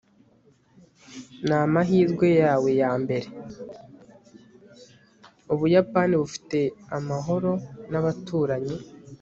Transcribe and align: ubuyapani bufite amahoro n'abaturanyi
ubuyapani 5.53 6.15
bufite 6.21 6.59
amahoro 6.97 7.51
n'abaturanyi 7.91 8.75